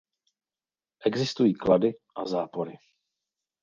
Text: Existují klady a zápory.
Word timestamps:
Existují 1.05 1.53
klady 1.53 1.93
a 2.15 2.25
zápory. 2.25 2.77